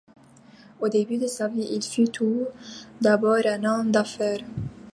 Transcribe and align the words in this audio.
Au 0.79 0.89
début 0.89 1.19
de 1.19 1.27
sa 1.27 1.47
vie, 1.47 1.61
il 1.73 1.83
fut 1.83 2.09
tout 2.09 2.47
d'abord 3.01 3.37
un 3.45 3.63
homme 3.63 3.91
d'affaires. 3.91 4.43